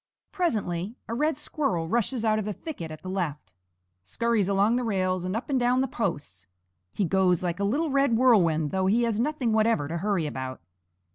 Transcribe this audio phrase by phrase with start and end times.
[0.31, 3.53] Presently a red squirrel rushes out of the thicket at the left,
[4.01, 6.47] scurries along the rails and up and down the posts.
[6.91, 10.59] He goes like a little red whirlwind, though he has nothing whatever to hurry about.